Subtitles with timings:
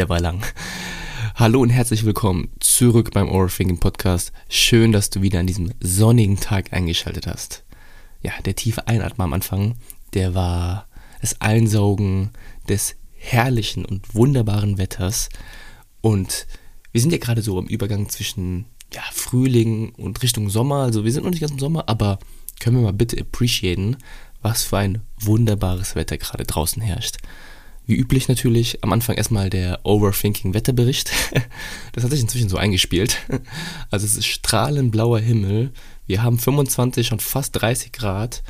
[0.00, 0.42] Der war lang.
[1.34, 4.32] Hallo und herzlich willkommen zurück beim Overthinking Podcast.
[4.48, 7.64] Schön, dass du wieder an diesem sonnigen Tag eingeschaltet hast.
[8.22, 9.74] Ja, der tiefe Einatmen am Anfang,
[10.14, 10.88] der war
[11.20, 12.30] das Einsaugen
[12.66, 15.28] des herrlichen und wunderbaren Wetters.
[16.00, 16.46] Und
[16.92, 18.64] wir sind ja gerade so im Übergang zwischen
[18.94, 20.76] ja, Frühling und Richtung Sommer.
[20.76, 22.18] Also wir sind noch nicht ganz im Sommer, aber
[22.58, 23.98] können wir mal bitte appreciaten,
[24.40, 27.18] was für ein wunderbares Wetter gerade draußen herrscht.
[27.90, 31.10] Wie üblich natürlich am Anfang erstmal der Overthinking Wetterbericht.
[31.92, 33.16] Das hat sich inzwischen so eingespielt.
[33.90, 35.72] Also es ist strahlend blauer Himmel.
[36.06, 38.44] Wir haben 25 und fast 30 Grad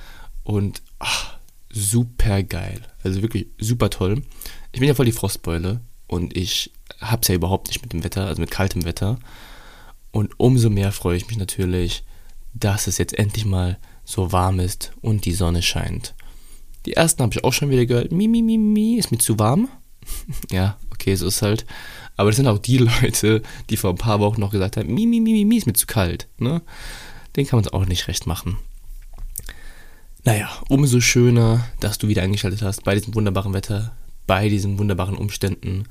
[0.45, 1.39] und ach,
[1.71, 2.83] super geil.
[3.03, 4.21] Also wirklich super toll.
[4.73, 8.27] Ich bin ja voll die Frostbeule und ich hab's ja überhaupt nicht mit dem Wetter,
[8.27, 9.19] also mit kaltem Wetter.
[10.11, 12.05] Und umso mehr freue ich mich natürlich,
[12.53, 16.15] dass es jetzt endlich mal so warm ist und die Sonne scheint.
[16.87, 18.13] Die ersten habe ich auch schon wieder gehört.
[18.13, 19.69] Mi, mi, mi, mi, ist mir zu warm.
[20.51, 21.67] ja, okay, so ist halt.
[22.17, 25.07] Aber das sind auch die Leute, die vor ein paar Wochen noch gesagt haben, mi,
[25.07, 26.29] mi, mi, mi, ist mir zu kalt.
[26.39, 26.63] Ne?
[27.37, 28.59] Den kann man es auch nicht recht machen.
[30.25, 35.17] Naja, umso schöner, dass du wieder eingeschaltet hast bei diesem wunderbaren Wetter, bei diesen wunderbaren
[35.17, 35.85] Umständen.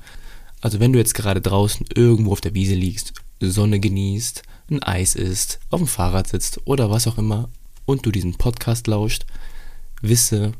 [0.60, 5.16] Also wenn du jetzt gerade draußen irgendwo auf der Wiese liegst, Sonne genießt, ein Eis
[5.16, 7.48] isst, auf dem Fahrrad sitzt oder was auch immer
[7.86, 9.26] und du diesen Podcast lauscht,
[10.00, 10.52] wisse,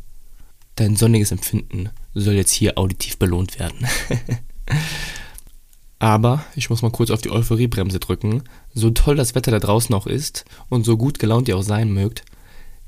[0.77, 3.87] dein sonniges Empfinden soll jetzt hier auditiv belohnt werden.
[5.99, 8.43] Aber ich muss mal kurz auf die Euphoriebremse drücken.
[8.73, 11.93] So toll das Wetter da draußen auch ist und so gut gelaunt ihr auch sein
[11.93, 12.25] mögt,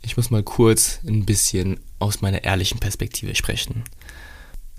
[0.03, 3.85] ich muss mal kurz ein bisschen aus meiner ehrlichen Perspektive sprechen.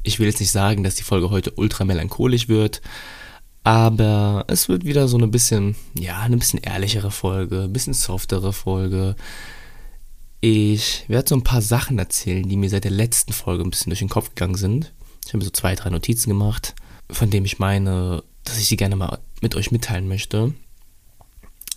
[0.03, 2.81] Ich will jetzt nicht sagen, dass die Folge heute ultra melancholisch wird,
[3.63, 8.51] aber es wird wieder so ein bisschen, ja, eine bisschen ehrlichere Folge, ein bisschen softere
[8.51, 9.15] Folge,
[10.45, 13.91] ich werde so ein paar Sachen erzählen, die mir seit der letzten Folge ein bisschen
[13.91, 14.91] durch den Kopf gegangen sind.
[15.25, 16.75] Ich habe so zwei, drei Notizen gemacht,
[17.09, 20.53] von denen ich meine, dass ich sie gerne mal mit euch mitteilen möchte.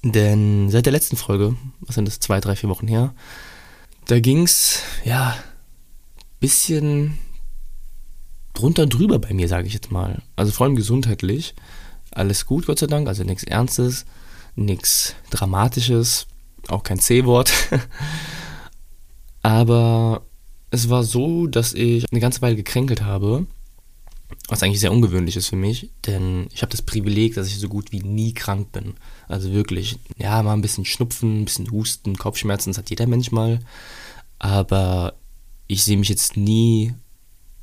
[0.03, 3.15] Denn seit der letzten Folge, was sind das, zwei, drei, vier Wochen her,
[4.07, 5.37] da ging es, ja,
[6.41, 7.19] bisschen
[8.53, 10.23] drunter und drüber bei mir, sage ich jetzt mal.
[10.35, 11.55] Also vor allem gesundheitlich.
[12.11, 14.07] Alles gut, Gott sei Dank, also nichts Ernstes,
[14.57, 16.27] nichts Dramatisches,
[16.67, 17.53] auch kein C-Wort.
[19.47, 20.23] Aber
[20.73, 23.47] es war so, dass ich eine ganze Weile gekränkelt habe,
[24.49, 27.69] was eigentlich sehr ungewöhnlich ist für mich, denn ich habe das Privileg, dass ich so
[27.69, 28.95] gut wie nie krank bin.
[29.29, 33.31] Also wirklich, ja, mal ein bisschen Schnupfen, ein bisschen Husten, Kopfschmerzen, das hat jeder Mensch
[33.31, 33.61] mal.
[34.41, 35.15] Aber
[35.69, 36.95] ich sehe mich jetzt nie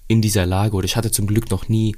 [0.07, 1.97] in dieser Lage oder ich hatte zum Glück noch nie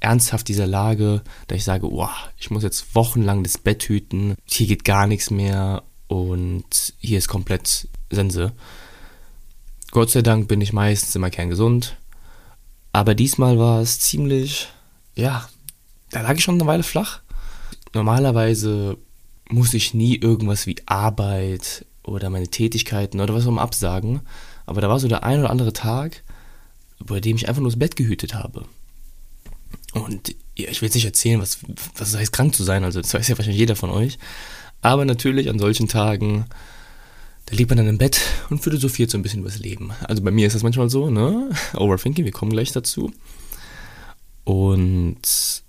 [0.00, 4.66] ernsthaft dieser Lage, da ich sage, wow, ich muss jetzt wochenlang das Bett hüten, hier
[4.66, 8.54] geht gar nichts mehr und hier ist komplett Sense.
[9.96, 11.96] Gott sei Dank bin ich meistens immer kerngesund.
[12.92, 14.68] Aber diesmal war es ziemlich,
[15.14, 15.48] ja,
[16.10, 17.22] da lag ich schon eine Weile flach.
[17.94, 18.98] Normalerweise
[19.48, 24.20] muss ich nie irgendwas wie Arbeit oder meine Tätigkeiten oder was auch immer absagen.
[24.66, 26.24] Aber da war so der ein oder andere Tag,
[26.98, 28.66] bei dem ich einfach nur das Bett gehütet habe.
[29.94, 31.60] Und ja, ich will jetzt nicht erzählen, was,
[31.94, 32.84] was es heißt, krank zu sein.
[32.84, 34.18] Also, das weiß ja wahrscheinlich jeder von euch.
[34.82, 36.44] Aber natürlich an solchen Tagen
[37.46, 38.20] da liegt man dann im Bett
[38.50, 39.92] und philosophiert so ein bisschen übers Leben.
[40.02, 41.50] Also bei mir ist das manchmal so, ne?
[41.74, 43.12] Overthinking, wir kommen gleich dazu.
[44.44, 45.62] Und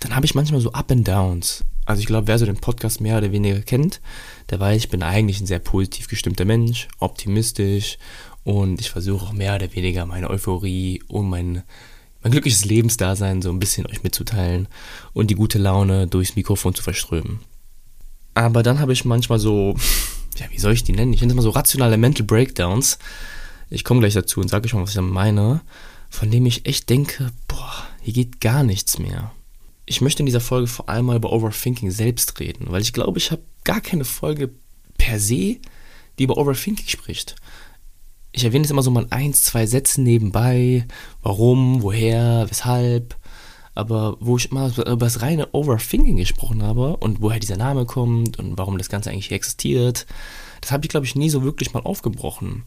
[0.00, 1.64] dann habe ich manchmal so Up and Downs.
[1.84, 4.00] Also ich glaube, wer so den Podcast mehr oder weniger kennt,
[4.50, 7.98] der weiß, ich bin eigentlich ein sehr positiv gestimmter Mensch, optimistisch
[8.44, 11.62] und ich versuche auch mehr oder weniger meine Euphorie und mein,
[12.22, 14.68] mein glückliches Lebensdasein so ein bisschen euch mitzuteilen
[15.12, 17.40] und die gute Laune durchs Mikrofon zu verströmen.
[18.34, 19.76] Aber dann habe ich manchmal so
[20.38, 21.12] ja, wie soll ich die nennen?
[21.12, 22.98] Ich nenne es mal so rationale Mental Breakdowns.
[23.70, 25.60] Ich komme gleich dazu und sage euch mal, was ich damit meine,
[26.10, 29.32] von dem ich echt denke, boah, hier geht gar nichts mehr.
[29.86, 33.18] Ich möchte in dieser Folge vor allem mal über Overthinking selbst reden, weil ich glaube,
[33.18, 34.50] ich habe gar keine Folge
[34.98, 35.58] per se,
[36.18, 37.36] die über Overthinking spricht.
[38.32, 40.86] Ich erwähne es immer so mal ein, zwei Sätzen nebenbei,
[41.22, 43.16] warum, woher, weshalb,
[43.74, 48.38] aber wo ich mal über das reine Overthinking gesprochen habe und woher dieser Name kommt
[48.38, 50.06] und warum das Ganze eigentlich existiert,
[50.60, 52.64] das habe ich, glaube ich, nie so wirklich mal aufgebrochen.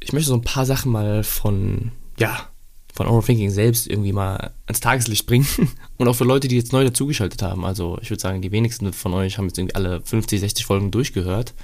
[0.00, 2.48] Ich möchte so ein paar Sachen mal von, ja,
[2.94, 5.46] von Overthinking selbst irgendwie mal ans Tageslicht bringen
[5.96, 7.64] und auch für Leute, die jetzt neu dazugeschaltet haben.
[7.64, 10.90] Also ich würde sagen, die wenigsten von euch haben jetzt irgendwie alle 50, 60 Folgen
[10.92, 11.54] durchgehört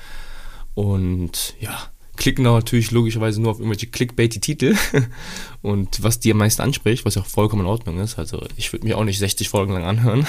[0.75, 1.91] und ja,
[2.21, 4.77] klicken natürlich logischerweise nur auf irgendwelche Clickbaity-Titel
[5.63, 8.19] und was die am meisten anspricht, was ja auch vollkommen in Ordnung ist.
[8.19, 10.27] Also ich würde mir auch nicht 60 Folgen lang anhören.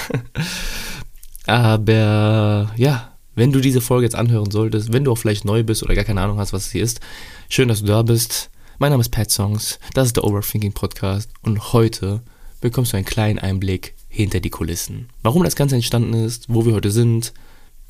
[1.46, 5.84] Aber ja, wenn du diese Folge jetzt anhören solltest, wenn du auch vielleicht neu bist
[5.84, 7.02] oder gar keine Ahnung hast, was es hier ist,
[7.50, 8.50] schön, dass du da bist.
[8.80, 12.22] Mein Name ist Pat Songs, das ist der Overthinking Podcast und heute
[12.62, 15.10] bekommst du einen kleinen Einblick hinter die Kulissen.
[15.24, 17.34] Warum das Ganze entstanden ist, wo wir heute sind,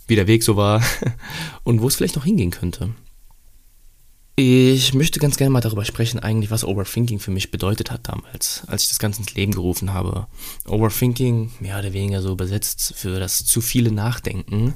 [0.08, 0.82] wie der Weg so war
[1.64, 2.90] und wo es vielleicht noch hingehen könnte.
[4.36, 8.64] Ich möchte ganz gerne mal darüber sprechen, eigentlich, was Overthinking für mich bedeutet hat damals,
[8.68, 10.28] als ich das Ganze ins Leben gerufen habe.
[10.66, 14.76] Overthinking, mehr oder weniger so übersetzt für das zu viele Nachdenken,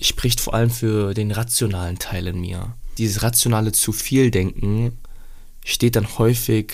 [0.00, 2.74] spricht vor allem für den rationalen Teil in mir.
[2.98, 4.98] Dieses rationale zu viel Denken
[5.64, 6.72] steht dann häufig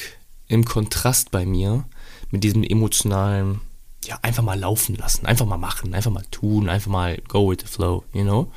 [0.49, 1.85] im Kontrast bei mir
[2.31, 3.61] mit diesem emotionalen,
[4.05, 7.59] ja, einfach mal laufen lassen, einfach mal machen, einfach mal tun, einfach mal go with
[7.61, 8.51] the flow, you know?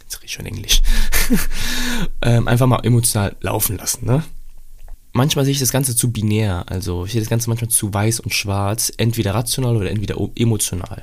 [0.00, 0.82] Jetzt rede ich schon Englisch.
[2.22, 4.22] ähm, einfach mal emotional laufen lassen, ne?
[5.12, 8.20] Manchmal sehe ich das Ganze zu binär, also ich sehe das Ganze manchmal zu weiß
[8.20, 11.02] und schwarz, entweder rational oder entweder emotional.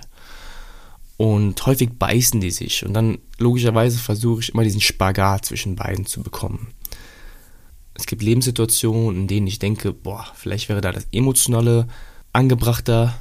[1.18, 6.06] Und häufig beißen die sich und dann logischerweise versuche ich immer diesen Spagat zwischen beiden
[6.06, 6.68] zu bekommen.
[7.94, 11.88] Es gibt Lebenssituationen, in denen ich denke, boah, vielleicht wäre da das Emotionale
[12.34, 13.16] angebrachter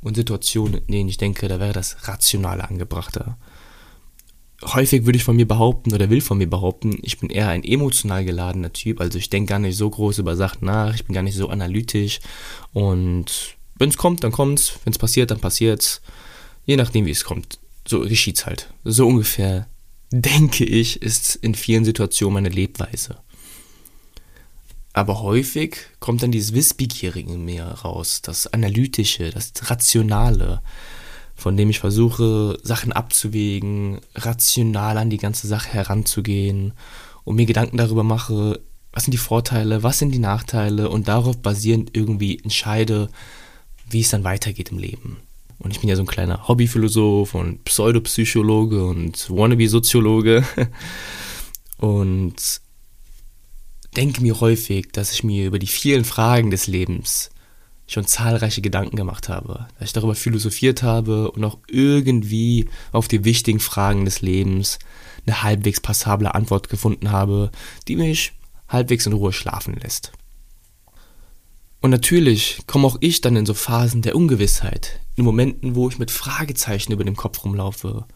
[0.00, 3.36] und Situationen, in denen ich denke, da wäre das Rationale angebrachter
[4.64, 7.64] häufig würde ich von mir behaupten oder will von mir behaupten, ich bin eher ein
[7.64, 9.00] emotional geladener Typ.
[9.00, 11.48] Also ich denke gar nicht so groß über Sachen nach, ich bin gar nicht so
[11.48, 12.20] analytisch.
[12.72, 14.78] Und wenn es kommt, dann kommt es.
[14.84, 16.00] Wenn es passiert, dann passiert es.
[16.64, 17.58] Je nachdem, wie es kommt.
[17.86, 18.72] So geschieht halt.
[18.84, 19.66] So ungefähr,
[20.10, 23.16] denke ich, ist in vielen Situationen meine Lebweise.
[24.92, 30.60] Aber häufig kommt dann dieses Wissbegierige mir raus, das Analytische, das Rationale
[31.42, 36.72] von dem ich versuche, Sachen abzuwägen, rational an die ganze Sache heranzugehen
[37.24, 38.60] und mir Gedanken darüber mache,
[38.92, 43.08] was sind die Vorteile, was sind die Nachteile und darauf basierend irgendwie entscheide,
[43.90, 45.16] wie es dann weitergeht im Leben.
[45.58, 50.44] Und ich bin ja so ein kleiner Hobbyphilosoph und Pseudopsychologe und Wannabe-Soziologe
[51.78, 52.60] und
[53.96, 57.31] denke mir häufig, dass ich mir über die vielen Fragen des Lebens
[57.92, 63.24] schon zahlreiche Gedanken gemacht habe, dass ich darüber philosophiert habe und auch irgendwie auf die
[63.24, 64.78] wichtigen Fragen des Lebens
[65.26, 67.50] eine halbwegs passable Antwort gefunden habe,
[67.88, 68.32] die mich
[68.68, 70.12] halbwegs in Ruhe schlafen lässt.
[71.80, 75.98] Und natürlich komme auch ich dann in so Phasen der Ungewissheit, in Momenten, wo ich
[75.98, 78.06] mit Fragezeichen über dem Kopf rumlaufe,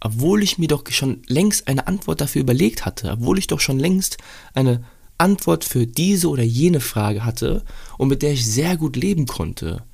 [0.00, 3.78] obwohl ich mir doch schon längst eine Antwort dafür überlegt hatte, obwohl ich doch schon
[3.78, 4.18] längst
[4.54, 4.84] eine
[5.18, 7.64] Antwort für diese oder jene Frage hatte
[7.98, 9.84] und mit der ich sehr gut leben konnte,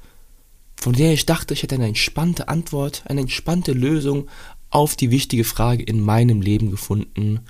[0.77, 4.29] von der ich dachte, ich hätte eine entspannte Antwort, eine entspannte Lösung
[4.69, 7.41] auf die wichtige Frage in meinem Leben gefunden.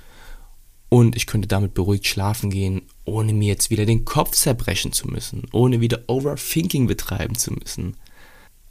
[0.89, 5.09] Und ich könnte damit beruhigt schlafen gehen, ohne mir jetzt wieder den Kopf zerbrechen zu
[5.09, 7.97] müssen, ohne wieder Overthinking betreiben zu müssen.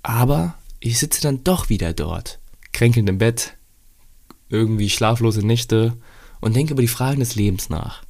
[0.02, 2.40] Aber ich sitze dann doch wieder dort,
[2.72, 3.58] kränkelnd im Bett,
[4.48, 5.98] irgendwie schlaflose Nächte
[6.40, 8.04] und denke über die Fragen des Lebens nach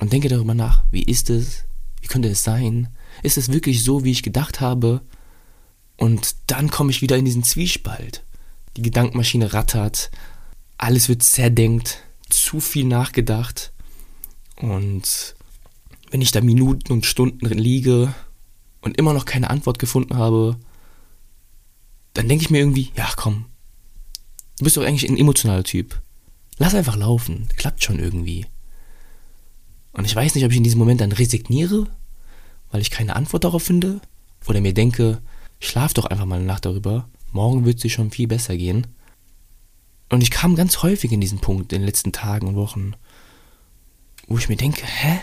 [0.00, 1.64] und denke darüber nach, wie ist es,
[2.00, 2.88] wie könnte es sein,
[3.22, 5.02] ist es wirklich so, wie ich gedacht habe?
[5.96, 8.22] Und dann komme ich wieder in diesen Zwiespalt.
[8.76, 10.10] Die Gedankenmaschine rattert,
[10.76, 13.72] alles wird zerdenkt, zu viel nachgedacht.
[14.56, 15.34] Und
[16.10, 18.14] wenn ich da Minuten und Stunden liege
[18.82, 20.56] und immer noch keine Antwort gefunden habe,
[22.12, 23.46] dann denke ich mir irgendwie, ja komm,
[24.58, 26.00] du bist doch eigentlich ein emotionaler Typ.
[26.58, 28.46] Lass einfach laufen, klappt schon irgendwie.
[29.96, 31.86] Und ich weiß nicht, ob ich in diesem Moment dann resigniere,
[32.70, 34.00] weil ich keine Antwort darauf finde,
[34.46, 35.22] oder mir denke,
[35.58, 38.86] schlaf doch einfach mal eine Nacht darüber, morgen wird es dir schon viel besser gehen.
[40.10, 42.92] Und ich kam ganz häufig in diesen Punkt in den letzten Tagen und Wochen,
[44.28, 45.18] wo ich mir denke, hä?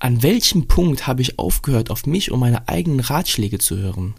[0.00, 4.14] An welchem Punkt habe ich aufgehört, auf mich und meine eigenen Ratschläge zu hören?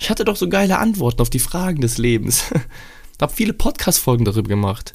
[0.00, 2.44] Ich hatte doch so geile Antworten auf die Fragen des Lebens.
[3.22, 4.94] habe viele Podcast-Folgen darüber gemacht.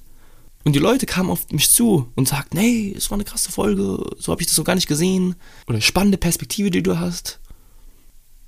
[0.68, 4.04] Und die Leute kamen auf mich zu und sagten, hey, es war eine krasse Folge,
[4.20, 5.36] so habe ich das so gar nicht gesehen.
[5.66, 7.40] Oder spannende Perspektive, die du hast.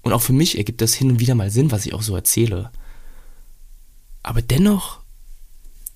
[0.02, 2.18] Und auch für mich ergibt das hin und wieder mal Sinn, was ich auch so
[2.18, 2.74] erzähle.
[4.22, 5.00] Aber dennoch,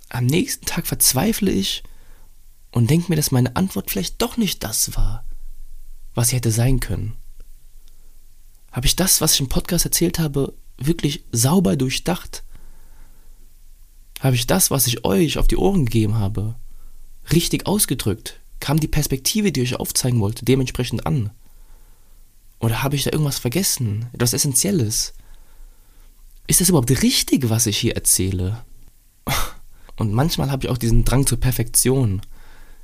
[0.07, 1.83] am nächsten Tag verzweifle ich
[2.71, 5.25] und denke mir, dass meine Antwort vielleicht doch nicht das war,
[6.15, 7.17] was sie hätte sein können.
[8.71, 12.45] Habe ich das, was ich im Podcast erzählt habe, wirklich sauber durchdacht?
[14.23, 16.55] Habe ich das, was ich euch auf die Ohren gegeben habe,
[17.33, 18.39] richtig ausgedrückt?
[18.61, 21.31] Kam die Perspektive, die ich aufzeigen wollte, dementsprechend an?
[22.61, 24.05] Oder habe ich da irgendwas vergessen?
[24.13, 25.13] Etwas Essentielles?
[26.47, 28.63] Ist das überhaupt richtig, was ich hier erzähle?
[29.97, 32.21] Und manchmal habe ich auch diesen Drang zur Perfektion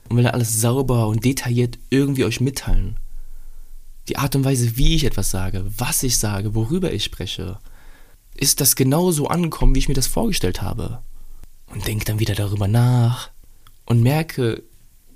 [0.09, 2.97] und will alles sauber und detailliert irgendwie euch mitteilen.
[4.07, 7.59] Die Art und Weise, wie ich etwas sage, was ich sage, worüber ich spreche,
[8.35, 11.03] ist das genauso angekommen, wie ich mir das vorgestellt habe?
[11.69, 13.29] Und denke dann wieder darüber nach
[13.85, 14.63] und merke,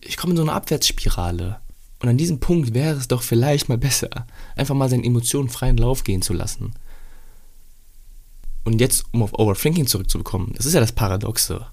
[0.01, 1.60] ich komme in so eine Abwärtsspirale
[2.00, 5.77] Und an diesem Punkt wäre es doch vielleicht mal besser, einfach mal seinen Emotionen freien
[5.77, 6.74] Lauf gehen zu lassen.
[8.65, 11.65] Und jetzt, um auf Overthinking zurückzukommen, das ist ja das Paradoxe.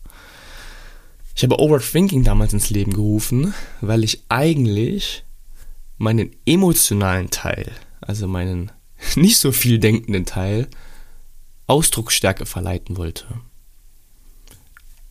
[1.37, 5.25] Ich habe Overthinking damals ins Leben gerufen, weil ich eigentlich
[5.99, 8.73] meinen emotionalen Teil, also meinen
[9.17, 10.69] nicht so viel denkenden Teil,
[11.67, 13.27] Ausdrucksstärke verleiten wollte.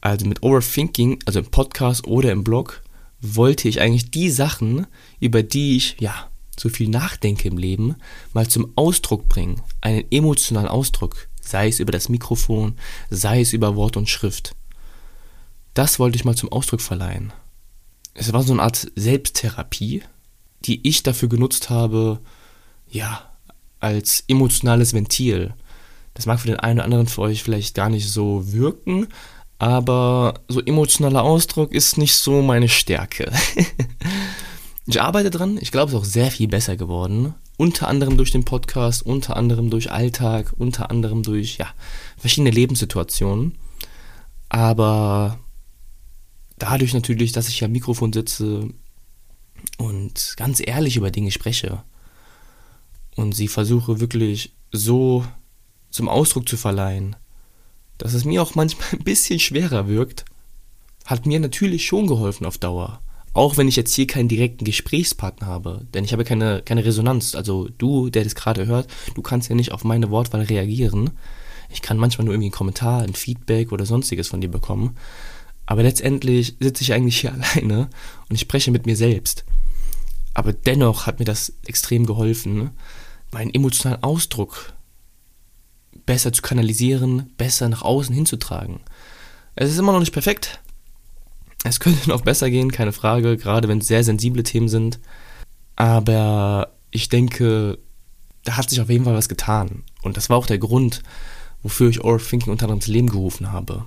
[0.02, 2.82] Also mit Overthinking, also im Podcast oder im Blog,
[3.22, 4.88] wollte ich eigentlich die Sachen,
[5.20, 7.96] über die ich ja so viel nachdenke im Leben,
[8.34, 12.76] mal zum Ausdruck bringen, einen emotionalen Ausdruck, sei es über das Mikrofon,
[13.10, 14.56] sei es über Wort und Schrift.
[15.74, 17.32] Das wollte ich mal zum Ausdruck verleihen.
[18.14, 20.04] Es war so eine Art Selbsttherapie,
[20.66, 22.20] die ich dafür genutzt habe,
[22.90, 23.30] ja,
[23.80, 25.54] als emotionales Ventil.
[26.14, 29.08] Das mag für den einen oder anderen für euch vielleicht gar nicht so wirken,
[29.60, 33.32] aber so emotionaler Ausdruck ist nicht so meine Stärke.
[34.88, 37.36] ich arbeite dran, ich glaube, es ist auch sehr viel besser geworden.
[37.58, 41.68] Unter anderem durch den Podcast, unter anderem durch Alltag, unter anderem durch ja,
[42.18, 43.58] verschiedene Lebenssituationen.
[44.48, 45.38] Aber
[46.58, 48.70] dadurch natürlich, dass ich am Mikrofon sitze
[49.78, 51.84] und ganz ehrlich über Dinge spreche
[53.18, 55.26] und sie versuche wirklich so
[55.90, 57.18] zum Ausdruck zu verleihen,
[58.00, 60.26] dass es mir auch manchmal ein bisschen schwerer wirkt,
[61.06, 63.02] hat mir natürlich schon geholfen auf Dauer.
[63.34, 67.36] Auch wenn ich jetzt hier keinen direkten Gesprächspartner habe, denn ich habe keine, keine Resonanz.
[67.36, 71.12] Also du, der das gerade hört, du kannst ja nicht auf meine Wortwahl reagieren.
[71.70, 74.98] Ich kann manchmal nur irgendwie einen Kommentar, ein Feedback oder sonstiges von dir bekommen.
[75.68, 77.90] Aber letztendlich sitze ich eigentlich hier alleine
[78.30, 79.46] und ich spreche mit mir selbst.
[80.34, 82.72] Aber dennoch hat mir das extrem geholfen,
[83.32, 84.74] meinen emotionalen Ausdruck
[86.10, 88.80] besser zu kanalisieren, besser nach außen hinzutragen.
[89.54, 90.60] Es ist immer noch nicht perfekt.
[91.64, 95.00] Es könnte noch besser gehen, keine Frage, gerade wenn es sehr sensible Themen sind.
[95.76, 97.78] Aber ich denke,
[98.44, 99.84] da hat sich auf jeden Fall was getan.
[100.02, 101.04] Und das war auch der Grund,
[101.62, 103.86] wofür ich Overthinking unter anderem ins Leben gerufen habe.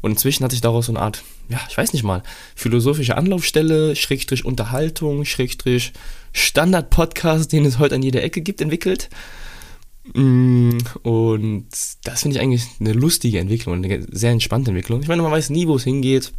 [0.00, 2.22] Und inzwischen hat sich daraus so eine Art, ja, ich weiß nicht mal,
[2.54, 5.92] philosophische Anlaufstelle, Schrägstrich Unterhaltung, Schrägstrich
[6.32, 9.10] Standard-Podcast, den es heute an jeder Ecke gibt, entwickelt.
[10.14, 11.66] Mm, und
[12.04, 15.02] das finde ich eigentlich eine lustige Entwicklung, eine sehr entspannte Entwicklung.
[15.02, 16.32] Ich meine, man weiß nie, wo es hingeht.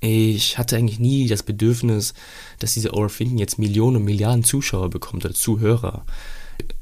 [0.00, 2.14] Ich hatte eigentlich nie das Bedürfnis,
[2.58, 6.04] dass diese Overthinking jetzt Millionen und Milliarden Zuschauer bekommt oder Zuhörer.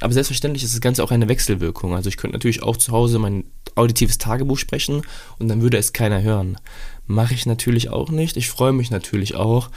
[0.01, 1.95] Aber selbstverständlich ist das Ganze auch eine Wechselwirkung.
[1.95, 3.45] Also ich könnte natürlich auch zu Hause mein
[3.75, 5.03] auditives Tagebuch sprechen
[5.39, 6.59] und dann würde es keiner hören.
[7.07, 8.37] Mache ich natürlich auch nicht.
[8.37, 9.71] Ich freue mich natürlich auch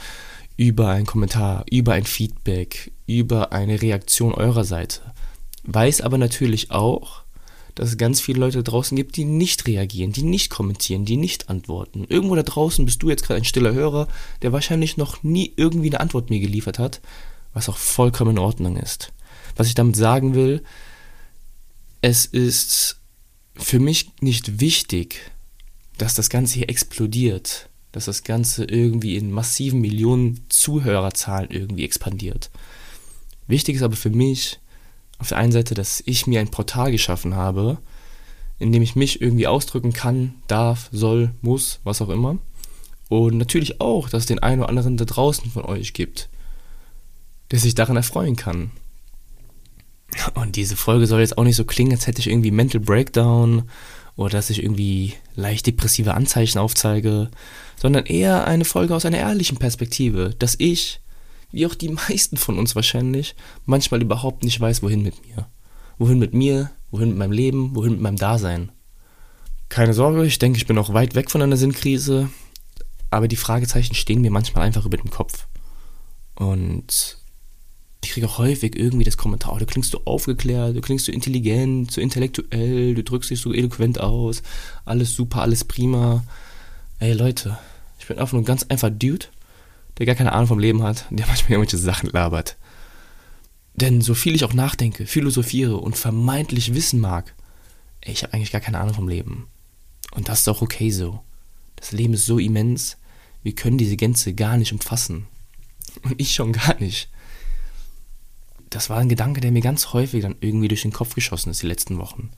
[0.56, 5.02] über einen Kommentar, über ein Feedback, über eine Reaktion eurer Seite.
[5.66, 7.22] Weiß aber natürlich auch,
[7.74, 11.50] dass es ganz viele Leute draußen gibt, die nicht reagieren, die nicht kommentieren, die nicht
[11.50, 12.06] antworten.
[12.08, 14.08] Irgendwo da draußen bist du jetzt gerade ein stiller Hörer,
[14.42, 17.00] der wahrscheinlich noch nie irgendwie eine Antwort mir geliefert hat,
[17.52, 19.12] was auch vollkommen in Ordnung ist.
[19.56, 20.62] Was ich damit sagen will,
[22.00, 23.00] es ist
[23.56, 25.32] für mich nicht wichtig,
[25.98, 32.50] dass das Ganze hier explodiert, dass das Ganze irgendwie in massiven Millionen Zuhörerzahlen irgendwie expandiert.
[33.48, 34.60] Wichtig ist aber für mich
[35.18, 37.78] auf der einen Seite, dass ich mir ein Portal geschaffen habe,
[38.58, 42.38] in dem ich mich irgendwie ausdrücken kann, darf, soll, muss, was auch immer.
[43.08, 46.28] Und natürlich auch, dass es den einen oder anderen da draußen von euch gibt,
[47.50, 48.70] der sich daran erfreuen kann.
[50.34, 53.64] Und diese Folge soll jetzt auch nicht so klingen, als hätte ich irgendwie Mental Breakdown
[54.16, 57.30] oder dass ich irgendwie leicht depressive Anzeichen aufzeige,
[57.76, 61.00] sondern eher eine Folge aus einer ehrlichen Perspektive, dass ich,
[61.50, 63.34] wie auch die meisten von uns wahrscheinlich,
[63.64, 65.46] manchmal überhaupt nicht weiß, wohin mit mir.
[65.98, 68.70] Wohin mit mir, wohin mit meinem Leben, wohin mit meinem Dasein.
[69.68, 72.28] Keine Sorge, ich denke, ich bin auch weit weg von einer Sinnkrise,
[73.10, 75.46] aber die Fragezeichen stehen mir manchmal einfach über dem Kopf.
[76.34, 77.18] Und
[78.04, 81.12] ich kriege auch häufig irgendwie das Kommentar, oh, du klingst so aufgeklärt, du klingst so
[81.12, 84.42] intelligent, so intellektuell, du drückst dich so eloquent aus,
[84.84, 86.24] alles super, alles prima.
[87.00, 87.58] Ey Leute,
[87.98, 89.26] ich bin einfach nur ein ganz einfach Dude,
[89.98, 92.56] der gar keine Ahnung vom Leben hat, der manchmal irgendwelche Sachen labert.
[93.74, 97.34] Denn so viel ich auch nachdenke, philosophiere und vermeintlich wissen mag,
[98.00, 99.48] ey, ich habe eigentlich gar keine Ahnung vom Leben.
[100.12, 101.20] Und das ist auch okay so.
[101.76, 102.96] Das Leben ist so immens,
[103.42, 105.26] wir können diese Gänze gar nicht umfassen.
[106.02, 107.10] Und ich schon gar nicht
[108.70, 111.62] das war ein Gedanke, der mir ganz häufig dann irgendwie durch den Kopf geschossen ist
[111.62, 112.30] die letzten Wochen.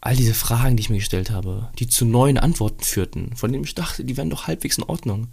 [0.00, 3.64] All diese Fragen, die ich mir gestellt habe, die zu neuen Antworten führten, von denen
[3.64, 5.28] ich dachte, die wären doch halbwegs in Ordnung.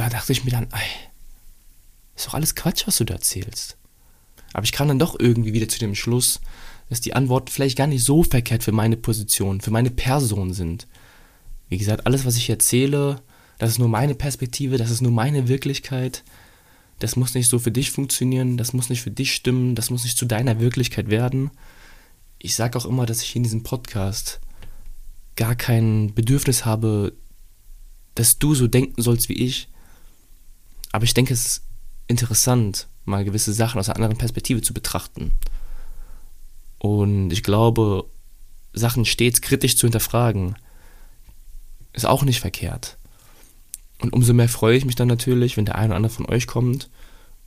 [0.00, 1.08] Da dachte ich mir dann, ey,
[2.16, 3.76] ist doch alles Quatsch, was du da erzählst.
[4.52, 6.40] Aber ich kam dann doch irgendwie wieder zu dem Schluss,
[6.88, 10.86] dass die Antworten vielleicht gar nicht so verkehrt für meine Position, für meine Person sind.
[11.68, 13.22] Wie gesagt, alles, was ich erzähle,
[13.58, 16.24] das ist nur meine Perspektive, das ist nur meine Wirklichkeit
[17.00, 20.04] das muss nicht so für dich funktionieren, das muss nicht für dich stimmen, das muss
[20.04, 21.50] nicht zu deiner Wirklichkeit werden.
[22.38, 24.38] Ich sage auch immer, dass ich in diesem Podcast
[25.34, 27.14] gar kein Bedürfnis habe,
[28.14, 29.69] dass du so denken sollst wie ich.
[30.92, 31.62] Aber ich denke, es ist
[32.06, 35.32] interessant, mal gewisse Sachen aus einer anderen Perspektive zu betrachten.
[36.78, 38.06] Und ich glaube,
[38.72, 40.56] Sachen stets kritisch zu hinterfragen,
[41.92, 42.96] ist auch nicht verkehrt.
[44.00, 46.46] Und umso mehr freue ich mich dann natürlich, wenn der eine oder andere von euch
[46.46, 46.88] kommt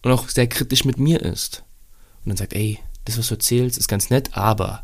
[0.04, 1.64] und auch sehr kritisch mit mir ist.
[2.24, 4.84] Und dann sagt, ey, das, was du erzählst, ist ganz nett, aber.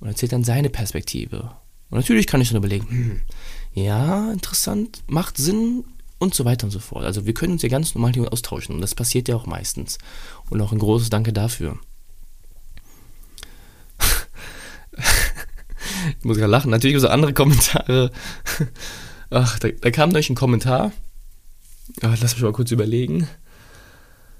[0.00, 1.52] Und erzählt dann seine Perspektive.
[1.90, 3.20] Und natürlich kann ich dann überlegen, hm,
[3.72, 5.84] ja, interessant, macht Sinn
[6.20, 7.04] und so weiter und so fort.
[7.04, 9.98] Also wir können uns ja ganz normal hier austauschen und das passiert ja auch meistens.
[10.50, 11.78] Und auch ein großes Danke dafür.
[16.18, 16.70] ich muss gerade lachen.
[16.70, 18.12] Natürlich gibt es auch andere Kommentare.
[19.30, 20.92] Ach, da, da kam durch ein Kommentar.
[22.02, 23.26] Ach, lass mich mal kurz überlegen.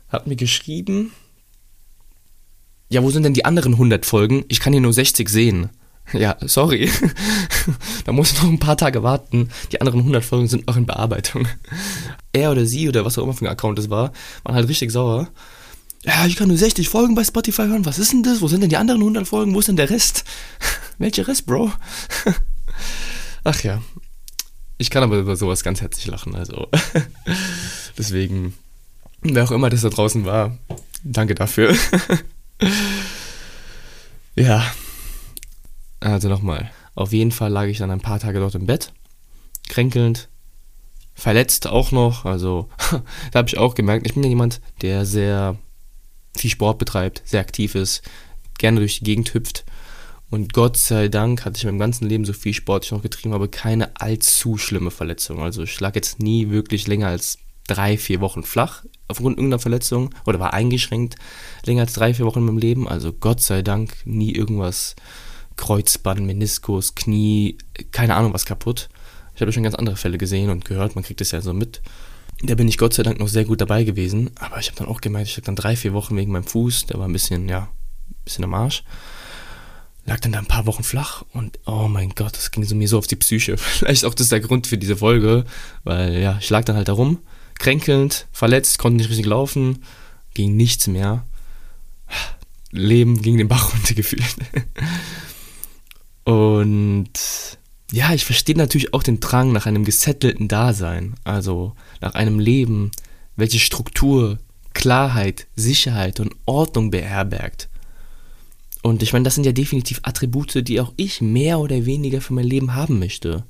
[0.09, 1.13] Hat mir geschrieben.
[2.91, 4.45] Ja, wo sind denn die anderen 100 Folgen?
[4.49, 5.71] Ich kann hier nur 60 sehen.
[6.13, 6.91] Ja, sorry.
[8.05, 9.51] da muss ich noch ein paar Tage warten.
[9.71, 11.47] Die anderen 100 Folgen sind noch in Bearbeitung.
[12.33, 14.91] Er oder sie oder was auch immer für ein Account das war, waren halt richtig
[14.91, 15.29] sauer.
[16.03, 17.85] Ja, ich kann nur 60 Folgen bei Spotify hören.
[17.85, 18.41] Was ist denn das?
[18.41, 19.55] Wo sind denn die anderen 100 Folgen?
[19.55, 20.25] Wo ist denn der Rest?
[20.99, 21.71] Welcher Rest, Bro?
[23.45, 23.83] Ach ja.
[24.79, 26.69] Ich kann aber über sowas ganz herzlich lachen, also.
[27.99, 28.55] Deswegen,
[29.21, 30.57] wer auch immer das da draußen war,
[31.05, 31.77] danke dafür.
[34.37, 34.65] ja.
[36.13, 36.71] Also nochmal.
[36.95, 38.93] Auf jeden Fall lag ich dann ein paar Tage dort im Bett,
[39.69, 40.29] kränkelnd,
[41.15, 42.25] verletzt auch noch.
[42.25, 42.69] Also
[43.33, 45.57] da habe ich auch gemerkt, ich bin ja jemand, der sehr
[46.37, 48.03] viel Sport betreibt, sehr aktiv ist,
[48.59, 49.65] gerne durch die Gegend hüpft.
[50.31, 53.03] Und Gott sei Dank hatte ich in meinem ganzen Leben so viel Sport ich noch
[53.03, 55.41] getrieben habe, keine allzu schlimme Verletzung.
[55.41, 60.15] Also ich lag jetzt nie wirklich länger als drei, vier Wochen flach aufgrund irgendeiner Verletzung
[60.27, 61.17] oder war eingeschränkt
[61.65, 62.89] länger als drei, vier Wochen in meinem Leben.
[62.89, 64.95] Also Gott sei Dank nie irgendwas
[65.61, 67.59] Kreuzband, Meniskus, Knie,
[67.93, 68.89] keine Ahnung was kaputt.
[69.35, 71.83] Ich habe schon ganz andere Fälle gesehen und gehört, man kriegt es ja so mit.
[72.43, 74.89] Da bin ich Gott sei Dank noch sehr gut dabei gewesen, aber ich habe dann
[74.89, 77.47] auch gemerkt, ich lag dann drei, vier Wochen wegen meinem Fuß, der war ein bisschen,
[77.51, 77.69] ja,
[78.09, 78.85] ein bisschen am Arsch.
[80.07, 82.89] Lag dann da ein paar Wochen flach und oh mein Gott, das ging so mir
[82.89, 83.57] so auf die Psyche.
[83.59, 85.45] Vielleicht auch das ist der Grund für diese Folge,
[85.85, 87.19] weil ja, ich lag dann halt da rum,
[87.59, 89.85] kränkelnd, verletzt, konnte nicht richtig laufen,
[90.33, 91.27] ging nichts mehr.
[92.71, 94.37] Leben ging den Bach runter gefühlt.
[96.31, 97.11] Und
[97.91, 102.93] ja, ich verstehe natürlich auch den Drang nach einem gesettelten Dasein, also nach einem Leben,
[103.35, 104.39] welches Struktur,
[104.73, 107.69] Klarheit, Sicherheit und Ordnung beherbergt.
[108.83, 112.33] Und ich meine, das sind ja definitiv Attribute, die auch ich mehr oder weniger für
[112.33, 113.45] mein Leben haben möchte.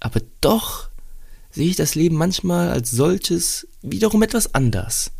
[0.00, 0.88] Aber doch
[1.52, 5.12] sehe ich das Leben manchmal als solches wiederum etwas anders.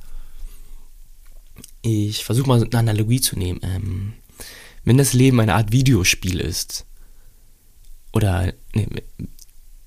[1.82, 3.60] Ich versuche mal eine Analogie zu nehmen.
[3.62, 4.14] Ähm,
[4.88, 6.86] wenn das Leben eine Art Videospiel ist,
[8.14, 8.86] oder nee,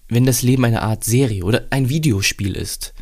[0.09, 2.93] wenn das Leben eine Art Serie oder ein Videospiel ist,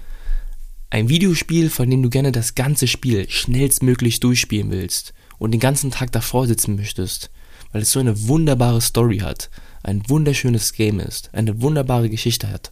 [0.89, 5.91] ein Videospiel, von dem du gerne das ganze Spiel schnellstmöglich durchspielen willst und den ganzen
[5.91, 7.31] Tag davor sitzen möchtest,
[7.73, 9.49] weil es so eine wunderbare Story hat,
[9.83, 12.71] ein wunderschönes Game ist, eine wunderbare Geschichte hat.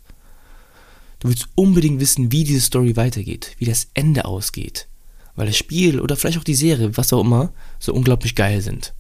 [1.19, 4.87] Du willst unbedingt wissen, wie diese Story weitergeht, wie das Ende ausgeht,
[5.35, 8.93] weil das Spiel oder vielleicht auch die Serie, was auch immer, so unglaublich geil sind.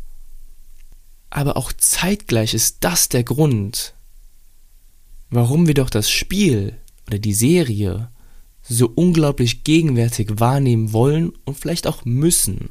[1.29, 3.93] Aber auch zeitgleich ist das der Grund,
[5.29, 8.09] warum wir doch das Spiel oder die Serie
[8.61, 12.69] so unglaublich gegenwärtig wahrnehmen wollen und vielleicht auch müssen.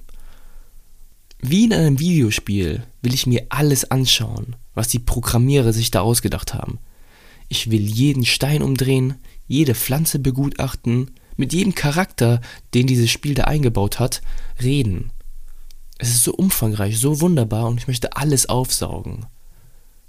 [1.41, 6.55] Wie in einem Videospiel will ich mir alles anschauen, was die Programmierer sich da ausgedacht
[6.55, 6.79] haben.
[7.49, 9.15] Ich will jeden Stein umdrehen,
[9.47, 12.41] jede Pflanze begutachten, mit jedem Charakter,
[12.75, 14.23] den dieses Spiel da eingebaut hat,
[14.63, 15.11] reden.
[15.99, 19.27] Es ist so umfangreich, so wunderbar und ich möchte alles aufsaugen.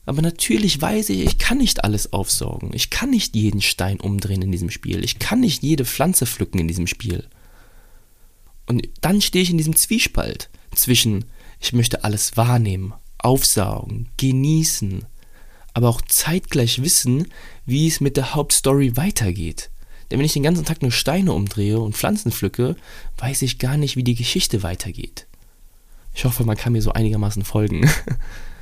[0.06, 2.71] Aber natürlich weiß ich, ich kann nicht alles aufsaugen.
[2.73, 5.04] Ich kann nicht jeden Stein umdrehen in diesem Spiel.
[5.04, 7.26] Ich kann nicht jede Pflanze pflücken in diesem Spiel.
[8.67, 11.26] Und dann stehe ich in diesem Zwiespalt zwischen,
[11.60, 15.06] ich möchte alles wahrnehmen, aufsaugen, genießen,
[15.73, 17.28] aber auch zeitgleich wissen,
[17.65, 19.69] wie es mit der Hauptstory weitergeht.
[20.10, 22.78] Denn wenn ich den ganzen Tag nur Steine umdrehe und Pflanzen pflücke,
[23.17, 25.26] weiß ich gar nicht, wie die Geschichte weitergeht.
[26.17, 27.88] Ich hoffe, man kann mir so einigermaßen folgen.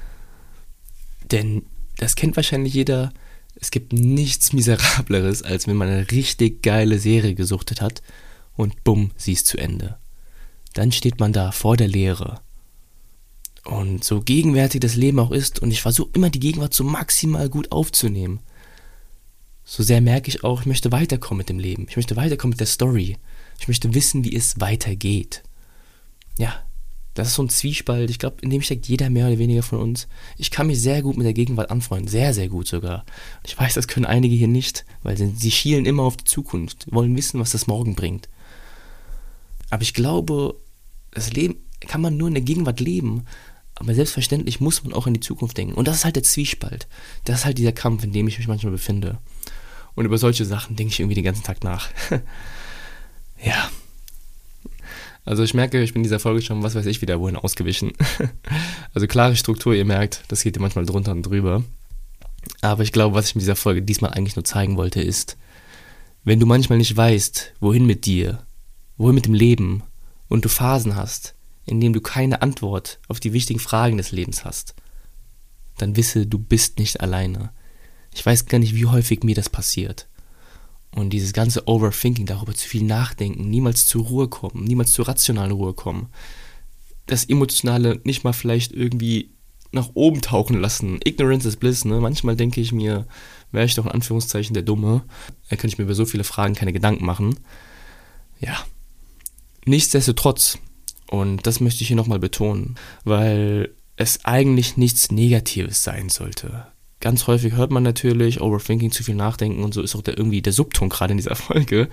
[1.32, 1.66] Denn
[1.96, 3.14] das kennt wahrscheinlich jeder.
[3.56, 8.02] Es gibt nichts Miserableres, als wenn man eine richtig geile Serie gesuchtet hat
[8.58, 9.98] und bumm, sie ist zu Ende.
[10.74, 12.42] Dann steht man da vor der Leere.
[13.64, 17.48] Und so gegenwärtig das Leben auch ist, und ich versuche immer die Gegenwart so maximal
[17.48, 18.42] gut aufzunehmen.
[19.64, 21.86] so sehr merke ich auch, ich möchte weiterkommen mit dem Leben.
[21.90, 23.18] Ich möchte weiterkommen mit der Story.
[23.60, 25.42] Ich möchte wissen, wie es weitergeht.
[26.38, 26.66] Ja,
[27.16, 28.10] das ist so ein Zwiespalt.
[28.10, 30.08] Ich glaube, in dem steckt jeder mehr oder weniger von uns.
[30.38, 32.10] Ich kann mich sehr gut mit der Gegenwart anfreunden.
[32.10, 33.06] Sehr, sehr gut sogar.
[33.46, 36.86] Ich weiß, das können einige hier nicht, weil sie, sie schielen immer auf die Zukunft,
[36.92, 38.28] wollen wissen, was das morgen bringt.
[39.70, 40.56] Aber ich glaube,
[41.12, 43.24] das Leben kann man nur in der Gegenwart leben.
[43.76, 45.74] Aber selbstverständlich muss man auch in die Zukunft denken.
[45.74, 46.88] Und das ist halt der Zwiespalt.
[47.24, 49.20] Das ist halt dieser Kampf, in dem ich mich manchmal befinde.
[49.96, 51.90] Und über solche Sachen denke ich irgendwie den ganzen Tag nach.
[55.26, 55.30] ja.
[55.30, 57.94] Also ich merke, ich bin in dieser Folge schon, was weiß ich, wieder wohin ausgewichen.
[58.94, 61.64] also klare Struktur, ihr merkt, das geht dir manchmal drunter und drüber.
[62.62, 65.38] Aber ich glaube, was ich mit dieser Folge diesmal eigentlich nur zeigen wollte, ist,
[66.24, 68.46] wenn du manchmal nicht weißt, wohin mit dir,
[68.98, 69.84] wohin mit dem Leben
[70.28, 71.36] und du Phasen hast,
[71.66, 74.76] in denen du keine Antwort auf die wichtigen Fragen des Lebens hast,
[75.78, 77.52] dann wisse, du bist nicht alleine.
[78.14, 80.08] Ich weiß gar nicht, wie häufig mir das passiert.
[80.96, 85.52] Und dieses ganze Overthinking, darüber zu viel nachdenken, niemals zur Ruhe kommen, niemals zur rationalen
[85.52, 86.08] Ruhe kommen,
[87.06, 89.32] das Emotionale nicht mal vielleicht irgendwie
[89.74, 91.00] nach oben tauchen lassen.
[91.04, 92.00] Ignorance is bliss, ne?
[92.00, 93.06] Manchmal denke ich mir,
[93.52, 95.04] wäre ich doch in Anführungszeichen der Dumme,
[95.50, 97.40] dann könnte ich mir über so viele Fragen keine Gedanken machen.
[98.40, 98.58] Ja.
[99.66, 100.60] Nichtsdestotrotz,
[101.10, 106.68] und das möchte ich hier nochmal betonen, weil es eigentlich nichts Negatives sein sollte
[107.06, 110.42] ganz häufig hört man natürlich Overthinking, zu viel nachdenken und so ist auch der, irgendwie
[110.42, 111.88] der Subton gerade in dieser Folge,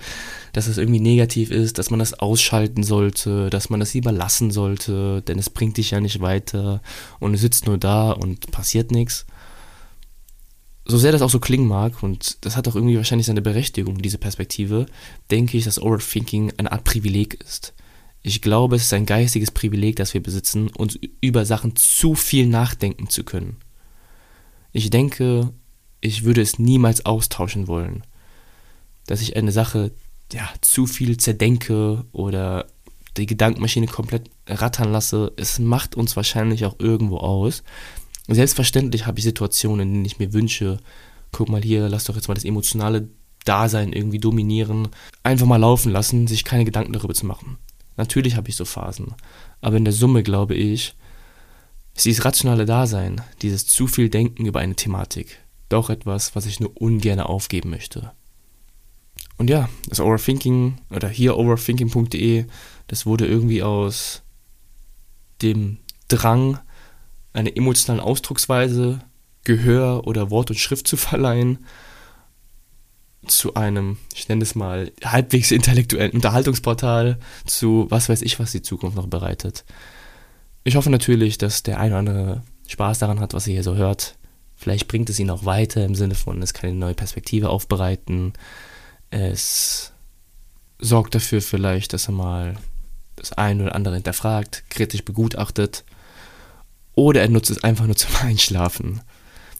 [0.53, 4.49] dass es irgendwie negativ ist, dass man das ausschalten sollte, dass man das lieber lassen
[4.49, 6.81] sollte, denn es bringt dich ja nicht weiter
[7.19, 9.27] und du sitzt nur da und passiert nichts.
[10.83, 14.01] So sehr das auch so klingen mag, und das hat auch irgendwie wahrscheinlich seine Berechtigung,
[14.01, 14.87] diese Perspektive,
[15.29, 17.75] denke ich, dass Overthinking eine Art Privileg ist.
[18.23, 22.47] Ich glaube, es ist ein geistiges Privileg, das wir besitzen, uns über Sachen zu viel
[22.47, 23.57] nachdenken zu können.
[24.73, 25.53] Ich denke,
[26.01, 28.03] ich würde es niemals austauschen wollen.
[29.05, 29.91] Dass ich eine Sache
[30.31, 32.65] ja, zu viel zerdenke oder
[33.17, 37.63] die Gedankenmaschine komplett rattern lasse, es macht uns wahrscheinlich auch irgendwo aus.
[38.27, 40.79] Selbstverständlich habe ich Situationen, in denen ich mir wünsche,
[41.31, 43.09] guck mal hier, lass doch jetzt mal das emotionale
[43.45, 44.87] Dasein irgendwie dominieren,
[45.21, 47.57] einfach mal laufen lassen, sich keine Gedanken darüber zu machen.
[47.97, 49.13] Natürlich habe ich so Phasen,
[49.61, 50.95] aber in der Summe glaube ich,
[51.95, 56.59] ist dieses rationale Dasein, dieses zu viel Denken über eine Thematik, doch etwas, was ich
[56.59, 58.11] nur ungern aufgeben möchte.
[59.37, 62.45] Und ja, das Overthinking oder hier overthinking.de,
[62.87, 64.21] das wurde irgendwie aus
[65.41, 65.77] dem
[66.07, 66.59] Drang,
[67.33, 69.01] eine emotionale Ausdrucksweise,
[69.43, 71.65] Gehör oder Wort und Schrift zu verleihen,
[73.27, 78.61] zu einem, ich nenne es mal, halbwegs intellektuellen Unterhaltungsportal, zu was weiß ich, was die
[78.61, 79.65] Zukunft noch bereitet.
[80.63, 83.75] Ich hoffe natürlich, dass der eine oder andere Spaß daran hat, was ihr hier so
[83.75, 84.15] hört.
[84.55, 88.33] Vielleicht bringt es ihn auch weiter im Sinne von, es kann eine neue Perspektive aufbereiten.
[89.09, 89.91] Es
[90.79, 92.55] sorgt dafür vielleicht, dass er mal
[93.15, 95.83] das eine oder andere hinterfragt, kritisch begutachtet.
[96.95, 99.01] Oder er nutzt es einfach nur zum Einschlafen.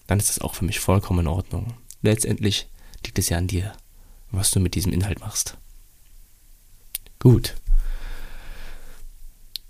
[0.08, 1.74] Dann ist das auch für mich vollkommen in Ordnung.
[2.02, 2.68] Letztendlich
[3.06, 3.74] liegt es ja an dir,
[4.32, 5.58] was du mit diesem Inhalt machst.
[7.20, 7.56] Gut.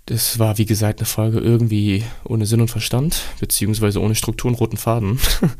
[0.06, 4.60] Das war, wie gesagt, eine Folge irgendwie ohne Sinn und Verstand, beziehungsweise ohne Struktur und
[4.60, 5.16] roten Faden.
[5.40, 5.50] das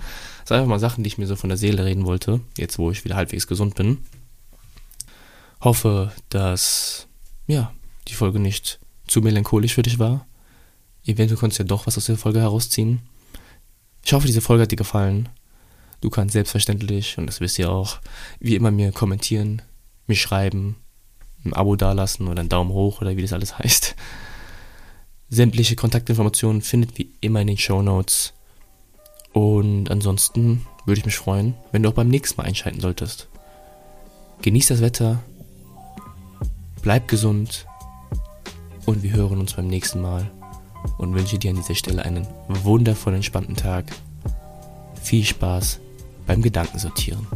[0.48, 2.90] sind einfach mal Sachen, die ich mir so von der Seele reden wollte, jetzt wo
[2.90, 3.98] ich wieder halbwegs gesund bin.
[5.62, 7.06] Hoffe, dass,
[7.46, 7.72] ja,
[8.08, 10.26] die Folge nicht zu melancholisch für dich war.
[11.06, 13.00] Eventuell konntest du ja doch was aus der Folge herausziehen.
[14.04, 15.30] Ich hoffe, diese Folge hat dir gefallen.
[16.02, 17.98] Du kannst selbstverständlich, und das wisst ihr auch,
[18.40, 19.62] wie immer mir kommentieren,
[20.06, 20.76] mir schreiben,
[21.46, 23.96] ein Abo dalassen oder einen Daumen hoch oder wie das alles heißt.
[25.34, 28.34] Sämtliche Kontaktinformationen findet wie immer in den Show Notes.
[29.32, 33.26] Und ansonsten würde ich mich freuen, wenn du auch beim nächsten Mal einschalten solltest.
[34.42, 35.24] Genieß das Wetter,
[36.82, 37.66] bleib gesund
[38.86, 40.30] und wir hören uns beim nächsten Mal
[40.98, 43.86] und wünsche dir an dieser Stelle einen wundervollen, entspannten Tag.
[45.02, 45.80] Viel Spaß
[46.28, 47.26] beim Gedankensortieren.